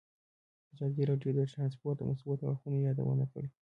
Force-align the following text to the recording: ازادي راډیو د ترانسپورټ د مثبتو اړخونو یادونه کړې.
ازادي 0.73 1.03
راډیو 1.09 1.31
د 1.35 1.39
ترانسپورټ 1.53 1.95
د 1.99 2.03
مثبتو 2.09 2.47
اړخونو 2.49 2.77
یادونه 2.87 3.25
کړې. 3.31 3.49